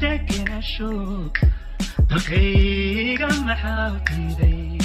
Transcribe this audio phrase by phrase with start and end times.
[0.00, 0.90] degenasho
[2.10, 4.78] dalkayga maxaa diiday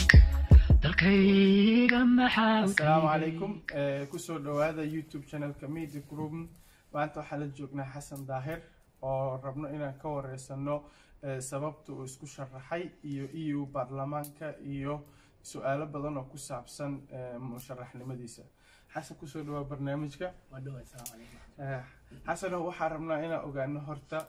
[0.84, 6.34] dalkayga maxaa asalaamu calaykum Eh, ku soo dhawaada youtube channelka media group.
[6.94, 8.60] Maanta waxaan la joognaa xasan daahir
[9.02, 10.84] oo rabno inaan ka wareysano
[11.24, 15.04] eh, sababta uu isku sharaxay iyo eu baarlamaanka iyo
[15.44, 18.44] su'aalo badan oo ku saabsan eh, musharaxnimadiisa.
[18.94, 20.28] Xasan ku soo dhawaa barnaamijka.
[21.60, 21.84] Eh,
[22.28, 24.20] Xasano waxaa rabnaa inaan ogaano horta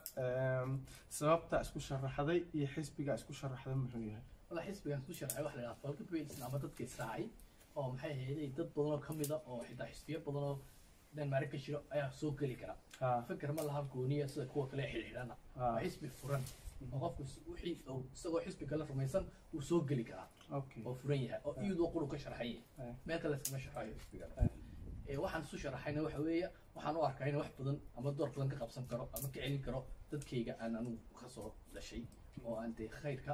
[1.09, 4.23] sababta isku sharaxday iyo xisbiga isku sharaxday muxuu yahay?
[4.67, 7.25] Xisbigan isku sharaxay waxaa la dhaha falkabays ama dadka israacay
[7.75, 10.55] oo maxay ahaydey dad badanoo ka mida oo xitaa xisbiyo badanoo
[11.15, 12.75] denmark ka jiro ayaa soo geli kara.
[13.01, 13.21] Ah.
[13.27, 15.59] Fikir ma laha gooniya sida kuwa kale xidhxidhana ah.
[15.59, 16.43] waa xisbi furan
[16.91, 17.75] oo qofku wixii
[18.15, 20.27] isagoo xisbi kala rumaysan uu soo geli karaa.
[20.87, 22.61] Oo furan yahay oo iyadoo quru ka sharxaya
[23.05, 24.33] meel kale iskama sharxayo xisbigana
[25.07, 28.57] eh, waxaan isu sharaxayna waxa weeye waxaan u arkayna wax badan ama door badan ka
[28.61, 29.79] qabsan karo ama ka celin karo
[30.11, 32.03] dadkayga aan anigu ka soo dhashay
[32.45, 33.33] oo aan dee khayrka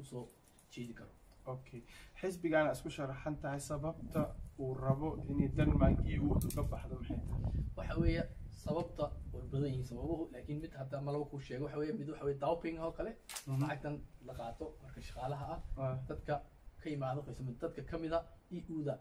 [0.00, 0.24] u soo
[0.72, 1.10] jeedi karo.
[1.54, 1.80] Okay.
[2.20, 4.22] Xisbigaana isku sharaxan tahay sababta
[4.60, 7.52] uu rabo in denmark iyo uu ka baxdo maxay tahay?
[7.76, 8.22] Waxa weeye
[8.64, 9.04] sababta
[9.52, 12.38] badan yihiin sababuhu laakiin mid hadda ma laba kuu sheego waxa weeye mid waxa weeye
[12.44, 13.10] dowping oo kale
[13.46, 13.60] Mhm.
[13.62, 13.94] lacagtan
[14.28, 15.46] la qaato marka shaqaalaha
[15.84, 16.34] ah dadka
[16.82, 18.18] ka yimaado qaysama dadka ka mida
[18.56, 18.94] eu-da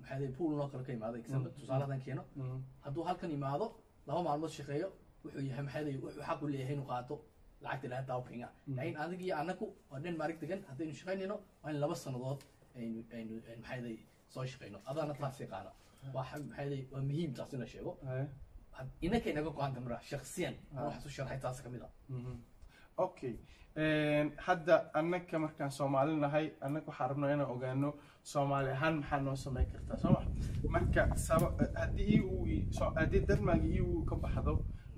[0.00, 1.50] maxaa lay pool noo kale ka imaaday Mhm.
[1.56, 2.22] tusaale hadan keeno.
[2.36, 3.66] Mm, hadduu halkan yimaado
[4.08, 4.88] laba maalmood shaqeeyo
[5.24, 7.14] wuxuu yahay maxaa wuxuu xaq u leeyahay inuu qaato
[7.64, 8.76] lacagta ilaha dowpinga Mhm.
[8.76, 12.40] laakiin adig iyo anagu waa denmark degan haddaynu shaqaynayno waa in laba sannadood
[12.78, 13.96] aynu aynu maxaa
[14.34, 15.70] soo shaqayno adaana taas yaqaana
[16.14, 18.26] waa muhiim taas in la sheego aye,
[19.06, 20.78] inaka inaga go-anta mara shaksiyan Ah.
[20.78, 21.88] aan wax u sharxay taas ka mid a.
[22.08, 22.34] Mhm.
[23.06, 23.34] okay.
[24.46, 27.90] Hadda annaka markaan soomaali nahay annaka waxaan rabnaa inaan ogaano
[28.32, 30.20] soomaali ahaan maxaa noo samayn kartaa soo ma?
[30.74, 31.02] Marka
[31.82, 32.20] haddii
[33.00, 34.52] haddii eu ka baxdo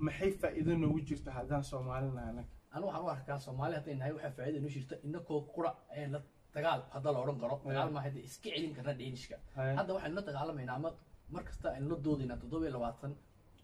[0.05, 4.13] maxay faa'iido noogu jirta haddaan soomaali nahay annaka anu waxaan u arkaa soomaali hadday nahay
[4.17, 6.19] waxaa faa'iida inoo jirta inakoo qura ee la
[6.55, 9.75] dagaal hadda la odhan karo dagaal maaha dee iska celin karna dhenishka Aye.
[9.79, 10.89] hadda waxaynu la dagaalamaynaa ama
[11.33, 13.11] mar kasta aynu la doodaynaa toddoba iyo labaatan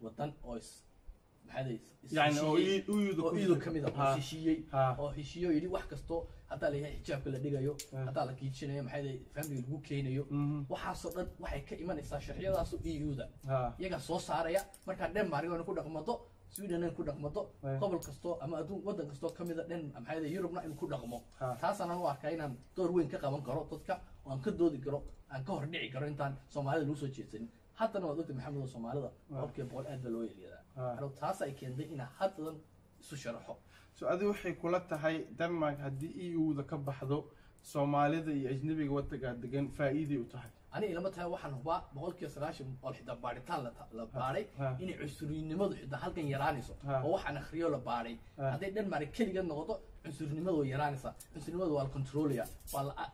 [0.04, 0.70] wadan oo is
[1.46, 1.78] maxaa lay
[2.18, 4.58] yani oo euda oo iido ka mid a oo heshiiyey
[5.18, 8.04] heshiiyo yidhi wax kastoo haddaa layahay xijaabka la dhigayo Ah.
[8.08, 13.26] haddaa la kiijinayo maxaa family lagu keenayo Mhm, waxaasoo dhan waxay ka imanaysaa sharciyadaasoo eu-da
[13.50, 16.14] ha, iyagaa soo saaraya markaa denmark inay ku dhaqmato
[16.54, 17.42] sweden inay ku dhaqmato
[17.80, 21.18] gobol kastoo ama adduun waddan kastoo ka mida dhen maxaa yurubna inuu ku dhaqmo.
[21.40, 21.56] Ha.
[21.62, 23.94] taasaan u arkaa inaan door weyn ka qaban karo dadka
[24.24, 24.98] oo aan ka doodi karo
[25.32, 27.48] aan ka hordhici karo intaan soomaalida lagu soo jeedsanin.
[27.80, 31.86] Haddana waad ogtay maxamed oo soomaalida boqolkiiba boqol aad baa loo yeelyadaa taas ay keentay
[31.94, 32.56] inaa haddadan
[33.02, 33.54] isu sharaxo.
[33.96, 37.18] So adi waxay kula tahay denmark haddii eu-da ka baxdo
[37.72, 42.68] soomaalida iyo ajnabiga waddankaa degan faa'iiday u tahay ani ilama tahay waxaan hubaa boqolkiiba sagaashan
[42.84, 43.60] oo xitaa baaritaan
[43.98, 44.66] la baadhay Ha.
[44.82, 48.14] inay cunsurnimadu xitaa halkan yaraanayso oo waxaan akhriyo la baadhay.
[48.38, 48.44] Ha.
[48.54, 52.44] hadday denmark keligeed noqoto cunsurnimadu way yaraanaysaa cunsurnimadu waa la controlaya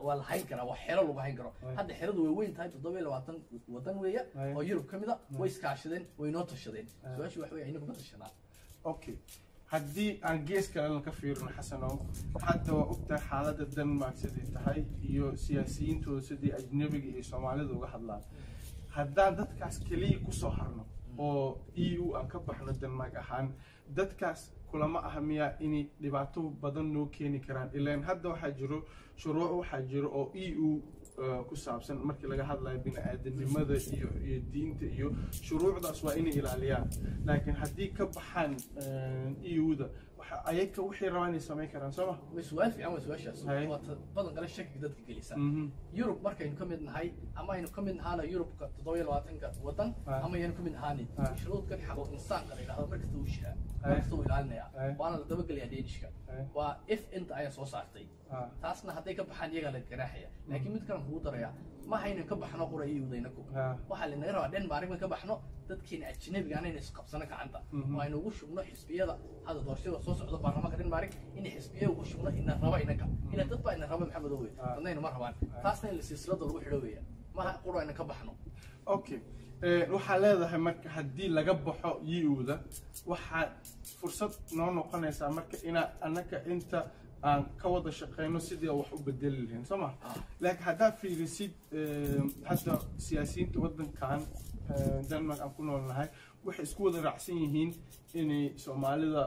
[0.06, 1.50] waa la hayn karaa waa xero lagu hayn karo.
[1.62, 1.68] Ha.
[1.78, 3.36] hadda xeradu way weyn tahay toddoba iyo labaatan
[3.74, 4.22] wadan weeya
[4.56, 6.86] oo yurub ka mid a way iskaashadeen way noo tashadeen.
[7.02, 7.08] Ha.
[7.16, 8.30] su'aashu wax weeye inagu ma tashanaa
[8.92, 9.14] okay
[9.72, 11.94] haddii aan gees kalena ka fiirino xasanow
[12.46, 18.22] hadda waa ogtahay xaaladda denmark siday tahay iyo siyaasiyiintooda sidii ajnabiga iyo soomaalida uga hadlaan.
[18.96, 20.84] Haddaan dadkaas keliya ku soo harno
[21.18, 23.48] oo eu aan ka baxno denmark ahaan
[23.96, 27.70] dadkaas kulama aha miyaa inay dhibaato badan noo keeni karaan?
[27.74, 28.78] Ilaan hadda waxaa jiro
[29.16, 30.82] shuruuc waxaa jiro oo eu
[31.48, 35.08] ku saabsan markii laga hadlayo bini-aadanimada iyo iyo diinta iyo
[35.46, 36.88] shuruucdaas waa inay ilaaliyaan.
[37.26, 38.52] Laakiin haddii ka baxaan
[39.44, 40.15] eu-da waxa
[40.50, 42.14] ayaga wixii rabaan inay samayn karaan soo ma?
[42.34, 43.66] Way su'aal fiican waa su'aashaas Hay.
[43.66, 45.34] waa ta- badan kale shakiga dadka gelisa.
[45.36, 45.70] Mhm.
[45.98, 49.94] yurub markaynu ka mid nahay ama aynu ka mid nahaana yurubka toddoba iyo labaatanka wadan
[50.24, 51.34] ama aynu ka mid nahaanin Ah.
[51.40, 53.88] shuruudkan xaqo insaanka la yidhahdo mar kasta uu jiraa Ah.
[53.88, 54.64] mar kasta uu ilaalinaya.
[54.98, 56.08] Waana la dabagelayaa deenishka
[56.56, 58.06] waa if inta ayaa soo saartay.
[58.62, 61.50] Taasna hadday ka baxaan iyagaa la ganaaxaya laakiin mid kalan kugu daraya
[61.90, 63.76] ma haynan ka baxno qura iyudaynaku Ah.
[63.90, 65.34] waxaa lanaga rabaa denmark ma ka baxno
[65.68, 67.58] dadkeena ajnabiga anayna isqabsano gacanta.
[67.74, 69.14] Oo aynu ugu shubno xisbiyada
[69.46, 73.60] hadda doorashada soo socda baarlamaanka denmark inay xisbiya ugu shubno ina raba inanka ila dad
[73.64, 74.74] baa ina raba maxamed owe Ah.
[74.76, 75.34] dadnayna ma rabaan.
[75.62, 77.00] Taasna in la silsilada lagu xidho weeya
[77.36, 78.32] maha qura ayna ka baxno.
[78.96, 79.20] Okay
[79.62, 82.56] Eh, waxaa leedahay marka haddii laga baxo eu-da
[83.10, 83.44] waxaa
[84.00, 86.78] fursad noo noqonaysaa marka inaa annaka inta
[87.28, 89.88] aan ka wada shaqeyno sidii wax u bedeli lahayn soo ma?
[90.04, 90.14] Ah.
[90.42, 92.72] laakiin haddaad fiirisid eh, hadda
[93.06, 94.20] siyaasiyiinta waddankan
[94.72, 96.08] eh, denmark aan ku noolnahay
[96.44, 97.70] waxay isku wada raacsan yihiin
[98.20, 99.22] inay soomaalida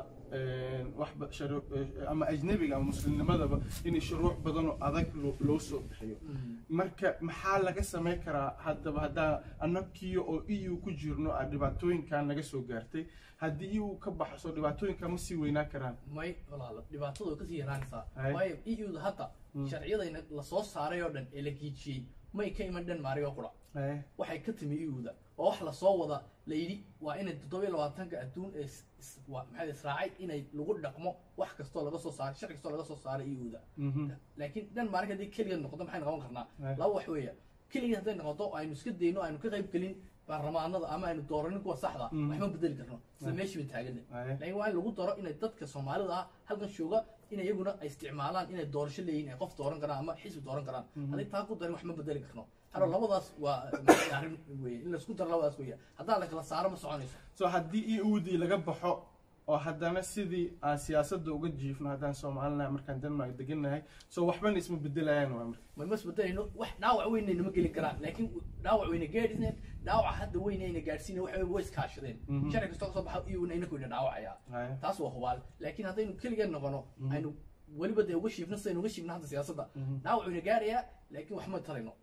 [2.08, 5.08] ama ajnabiga ama muslimnimadaba inay shuruuc badan oo adag
[5.48, 6.18] loo- soo bixiyo.
[6.70, 12.44] Marka maxaa laga samayn karaa haddaba haddaa annagiyo oo eu ku jirno a dhibaatooyinkan naga
[12.44, 13.06] soo gaartay
[13.42, 15.96] haddii eu ka baxso dhibaatooyinka ma sii weynaan karaan.
[16.14, 18.04] May walaalo dhibaatadu ka sii yaraanaysaa.
[18.36, 19.26] Waayo eu-da hadda
[19.70, 22.04] sharciyadayna la soo saaray oo dhan ee la giijiyey
[22.34, 25.94] may ka iman denmark oo qura Eh, waxay ka timi eu-da oo wax la soo
[26.02, 26.18] wada
[26.50, 28.68] la yidhi waa inay toddobiyo labaatanka adduun ee
[29.34, 33.28] maxaa israacay inay lagu dhaqmo wax kastoo laga soo saaray sharci kastoo laga soo saaray
[33.44, 34.04] eu-da mhm.
[34.40, 36.76] laakiin denmark haddii keligeed noqoto maxaynu qaban karnaa Ay.
[36.82, 37.34] laba wax weeya
[37.72, 39.94] keligeed hadday noqoto aynu iska dayno aynu ka qayb gelin
[40.28, 42.30] baarlamaanada ama aynu dooranin kuwa saxda Mhm.
[42.32, 43.38] waxma bedeli karno sida Ay.
[43.40, 44.26] meeshii ban taagana Ay.
[44.30, 47.00] laakiin waa in lagu daro inay dadka soomaalida ah halkan jooga
[47.32, 50.86] in iyaguna ay isticmaalaan inay doorasho leeyihiin ay qof dooran karaan ama xisbi dooran karaan.
[51.12, 52.44] Hadday taa ku darin wax ma bedeli karno.
[52.74, 53.58] Halo labadaas waa
[54.18, 57.16] arrin weye in la isku daro labadaas weya haddaan la kala saaro ma soconayso.
[57.38, 58.92] So haddii eudii laga baxo
[59.52, 63.82] oo haddana sidii aan siyaasadda uga jiifno haddaan soomaalinahay markaan denmark degannahay.
[64.14, 65.64] So waxbana isma bedelayaan waa marka.
[65.78, 67.98] Ma mas bedelayno wax dhaawac weynayna ma gelin karaan.
[68.04, 68.28] Laakiin
[68.64, 69.56] dhaawac weyna gaadhisneen
[69.86, 72.50] dhaawac hadda weynayna gaadhsiina waxa way iskaashadeen Mhm.
[72.52, 74.34] sharci kastoo ka soo baxa iyaguna inakoyna dhaawacaya.
[74.52, 74.78] Haya.
[74.82, 75.40] taas waa hubaal.
[75.60, 76.80] Laakiin haddaynu keligeen noqono
[77.14, 77.30] aynu
[77.80, 79.64] weliba dee uga shiifno sidaynu uga shiifno hadda siyaasadda.
[79.76, 79.96] Mhm.
[80.04, 81.94] dhaawac weyna gaadhayaa laakiin wax ma tarayno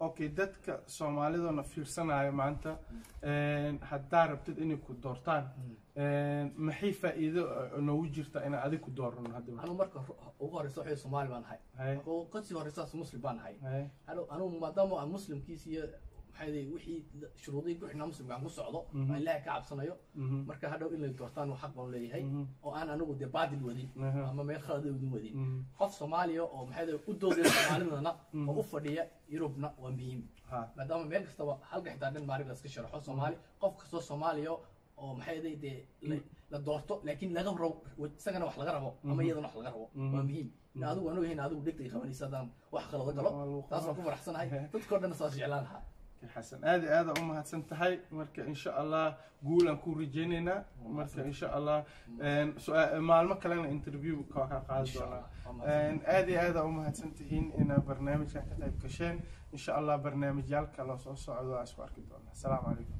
[0.00, 2.70] okay dadka soomaalidona fiirsanayo maanta
[3.90, 5.44] haddaa rabtid inay ku doortaan
[6.66, 9.98] maxay faa'iido eh, noogu jirta inaan adig ku doorano hadda anu marka
[10.40, 11.58] ugu horeysa waxay soomaali baan ahay.
[12.32, 13.54] Kasii horeysaas muslim baan ahay.
[14.34, 15.82] Anu maadaama aan muslimkiis iyo
[16.36, 16.98] maxay dee wixii
[17.42, 19.10] shuruudihii ku xidhnaa muslimka aan ku socdo Mhm.
[19.12, 20.38] aan ilaahay ka cabsanayo Mhm.
[20.48, 22.42] marka hadhow in la doortaan xaq baan leeyahay Mhm.
[22.64, 23.88] oo aan anigu dee baadil wadin
[24.30, 25.34] ama meel khalada udin wadin.
[25.36, 25.58] Mhm.
[25.78, 28.12] qof soomaaliya oo maxay dee u doodaya soomaalidana
[28.48, 30.22] oo u fadhiya yurubna waa muhiim.
[30.76, 34.50] Maadaama meel kastaba halka xitaa denmark la iska sharaxo soomaali qof kastoo soomaaliya
[35.02, 35.78] oo maxay dee dee
[36.52, 37.76] la- doorto laakiin laga rabo
[38.18, 40.48] isagana wax laga rabo ama iyadana wax laga rabo waa muhiim.
[40.90, 43.30] Adigu aan ogahayn adigu dhegtay qabanaysa haddaan wax khalada galo
[43.70, 44.48] taas waan ku faraxsanahay.
[44.72, 45.82] Dadkoo dhan saas jeclaan lahaa
[46.34, 49.06] xasan aad iyo aad u mahadsan tahay marka insha allah
[49.46, 50.60] guulaan ku rajaynaynaa
[50.98, 51.78] marka insha allah
[53.10, 55.16] maalmo kalena interview ka ka qaadi doonaa.
[55.16, 55.24] Allah.
[55.46, 55.90] Waa mahadsan.
[55.90, 59.16] Een, aad iyo aad u mahadsan tihiin inaad barnaamijkan ka qayb gasheen.
[59.52, 62.96] Insha allah barnaamijyaal kale oo soo socdo aan isku arki doonaa asalaamu calaykum